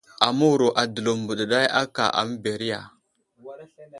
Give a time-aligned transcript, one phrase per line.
[0.25, 2.79] Aməwuro a Dəlov mbeɗeɗay aka aməberiya.